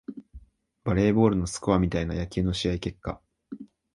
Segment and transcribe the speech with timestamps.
[0.83, 3.21] バレーボールのスコアみたいな野球の試合結果